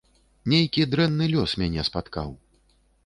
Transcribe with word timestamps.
Нейкі 0.53 0.87
дрэнны 0.95 1.25
лёс 1.35 1.53
мяне 1.63 1.81
спаткаў. 1.91 2.29